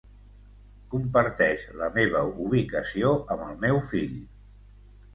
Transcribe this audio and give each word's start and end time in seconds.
Comparteix 0.93 1.67
la 1.83 1.91
meva 1.99 2.25
ubicació 2.49 3.15
amb 3.37 3.49
el 3.51 3.65
meu 3.67 3.85
fill. 3.95 4.21